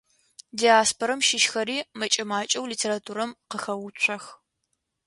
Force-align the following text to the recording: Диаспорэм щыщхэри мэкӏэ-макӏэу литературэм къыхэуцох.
Диаспорэм 0.59 1.19
щыщхэри 1.27 1.77
мэкӏэ-макӏэу 1.99 2.69
литературэм 2.71 3.31
къыхэуцох. 3.49 4.23